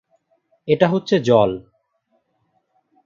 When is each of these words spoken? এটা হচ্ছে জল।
এটা 0.67 0.87
হচ্ছে 0.87 1.15
জল। 1.19 1.51